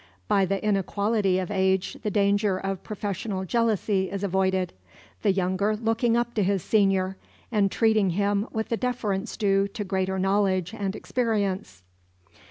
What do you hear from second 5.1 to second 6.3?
the younger looking